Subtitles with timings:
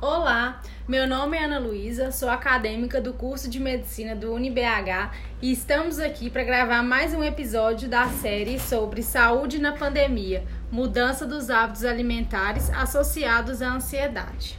[0.00, 5.10] Olá, meu nome é Ana Luísa, sou acadêmica do curso de medicina do UniBH
[5.42, 11.26] e estamos aqui para gravar mais um episódio da série sobre saúde na pandemia, mudança
[11.26, 14.56] dos hábitos alimentares associados à ansiedade.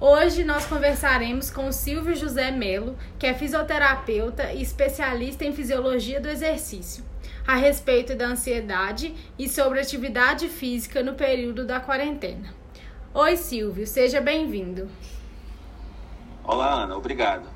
[0.00, 6.30] Hoje nós conversaremos com Silvio José Melo, que é fisioterapeuta e especialista em fisiologia do
[6.30, 7.04] exercício,
[7.46, 12.59] a respeito da ansiedade e sobre atividade física no período da quarentena.
[13.12, 14.88] Oi, Silvio, seja bem-vindo.
[16.44, 17.48] Olá, Ana, obrigado.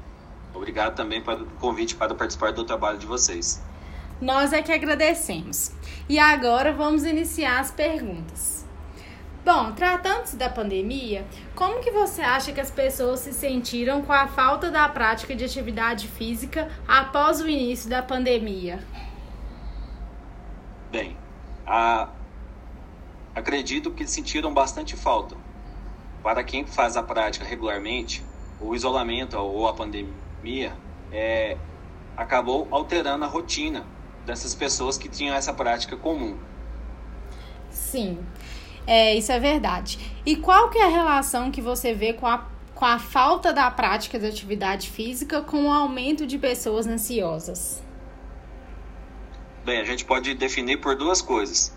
[0.52, 3.62] Obrigado também pelo convite para participar do trabalho de vocês.
[4.20, 5.70] Nós é que agradecemos.
[6.08, 8.66] E agora vamos iniciar as perguntas.
[9.44, 14.26] Bom, tratando-se da pandemia, como que você acha que as pessoas se sentiram com a
[14.26, 18.82] falta da prática de atividade física após o início da pandemia?
[20.90, 21.16] Bem,
[21.64, 22.08] a...
[23.36, 25.43] acredito que sentiram bastante falta,
[26.24, 28.24] para quem faz a prática regularmente,
[28.58, 30.72] o isolamento ou a pandemia
[31.12, 31.58] é,
[32.16, 33.84] acabou alterando a rotina
[34.24, 36.38] dessas pessoas que tinham essa prática comum.
[37.68, 38.18] Sim,
[38.86, 39.98] é, isso é verdade.
[40.24, 43.70] E qual que é a relação que você vê com a, com a falta da
[43.70, 47.82] prática de atividade física com o aumento de pessoas ansiosas?
[49.62, 51.74] Bem, a gente pode definir por duas coisas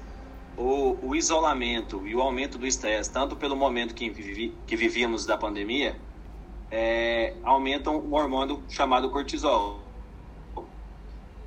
[0.58, 5.25] o, o isolamento e o aumento do estresse, tanto pelo momento que, vivi, que vivíamos
[5.25, 5.95] da pandemia,
[6.72, 9.80] é, aumentam um hormônio chamado cortisol.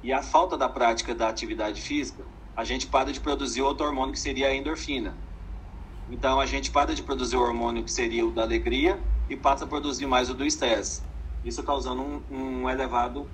[0.02, 2.24] E a falta da prática da atividade física,
[2.56, 5.14] a gente para de produzir outro hormônio que seria a endorfina.
[6.08, 9.64] Então a gente para de produzir o hormônio que seria o da alegria e passa
[9.64, 11.02] a produzir mais o do estresse.
[11.44, 13.28] Isso causando um, um elevado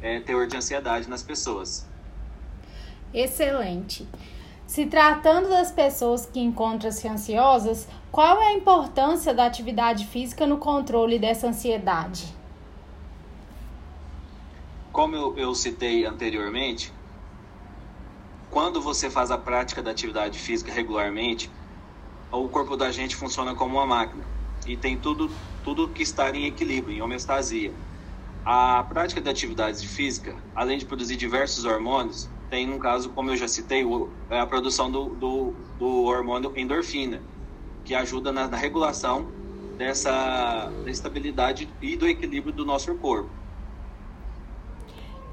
[0.00, 1.86] é, teor de ansiedade nas pessoas.
[3.12, 4.06] Excelente.
[4.68, 10.58] Se tratando das pessoas que encontram-se ansiosas, qual é a importância da atividade física no
[10.58, 12.36] controle dessa ansiedade?
[14.92, 16.92] Como eu, eu citei anteriormente,
[18.50, 21.50] quando você faz a prática da atividade física regularmente,
[22.30, 24.22] o corpo da gente funciona como uma máquina
[24.66, 25.30] e tem tudo,
[25.64, 27.72] tudo que está em equilíbrio, em homeostasia.
[28.50, 33.36] A prática da atividade física, além de produzir diversos hormônios, tem, no caso, como eu
[33.36, 33.84] já citei,
[34.30, 37.20] é a produção do, do, do hormônio endorfina,
[37.84, 39.30] que ajuda na, na regulação
[39.76, 43.28] dessa da estabilidade e do equilíbrio do nosso corpo.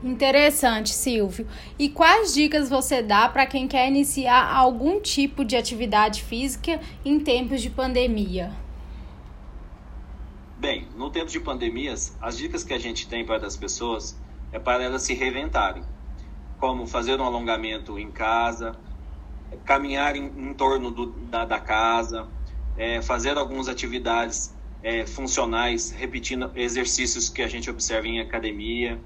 [0.04, 1.48] Interessante, Silvio.
[1.80, 7.18] E quais dicas você dá para quem quer iniciar algum tipo de atividade física em
[7.18, 8.65] tempos de pandemia?
[10.96, 14.18] No tempo de pandemias, as dicas que a gente tem para as pessoas
[14.52, 15.84] é para elas se reinventarem
[16.58, 18.76] como fazer um alongamento em casa,
[19.66, 22.28] caminhar em, em torno do, da, da, casa,
[22.78, 29.00] é, fazer algumas atividades é, funcionais, repetindo exercícios que a gente observa em academia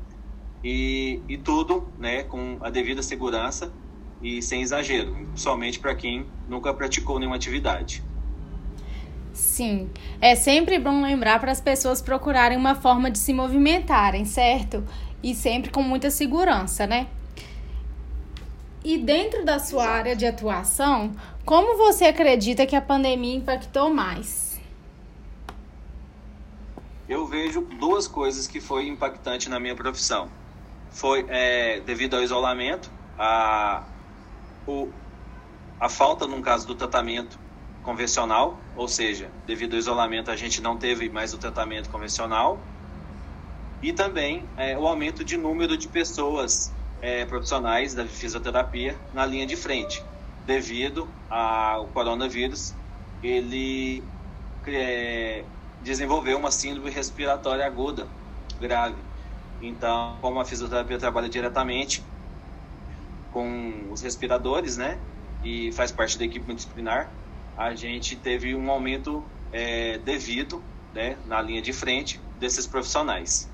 [0.63, 3.73] e, e tudo né, com a devida segurança
[4.21, 8.03] e sem exagero, somente para quem nunca praticou nenhuma atividade.
[9.39, 9.89] Sim,
[10.19, 14.83] é sempre bom lembrar para as pessoas procurarem uma forma de se movimentarem, certo?
[15.23, 17.07] E sempre com muita segurança, né?
[18.83, 21.13] E dentro da sua área de atuação,
[21.45, 24.59] como você acredita que a pandemia impactou mais?
[27.07, 30.29] Eu vejo duas coisas que foi impactante na minha profissão.
[30.91, 33.83] Foi é, devido ao isolamento, a,
[34.67, 34.89] o,
[35.79, 37.39] a falta, no caso do tratamento
[37.83, 42.59] convencional, ou seja, devido ao isolamento a gente não teve mais o tratamento convencional,
[43.81, 49.45] e também é, o aumento de número de pessoas é, profissionais da fisioterapia na linha
[49.45, 50.03] de frente,
[50.45, 52.73] devido ao coronavírus,
[53.23, 54.03] ele
[54.67, 55.45] é,
[55.81, 58.07] desenvolveu uma síndrome respiratória aguda
[58.59, 58.97] grave.
[59.61, 62.03] Então, como a fisioterapia trabalha diretamente
[63.31, 64.99] com os respiradores, né,
[65.43, 67.09] e faz parte da equipe multidisciplinar,
[67.59, 69.21] a gente teve um aumento
[69.51, 70.63] é, devido,
[70.93, 73.49] né, na linha de frente desses profissionais.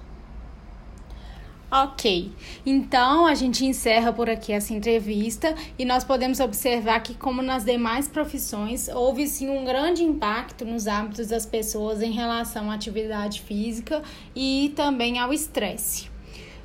[1.71, 2.31] Ok,
[2.63, 7.65] então a gente encerra por aqui essa entrevista e nós podemos observar que, como nas
[7.65, 13.41] demais profissões, houve sim um grande impacto nos hábitos das pessoas em relação à atividade
[13.41, 14.03] física
[14.35, 16.11] e também ao estresse.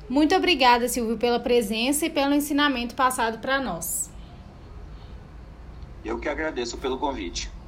[0.07, 4.00] Muito obrigada, Silvio, pela presença e pelo ensinamento passado para nós.
[6.11, 7.60] Eu que agradeço pelo convite.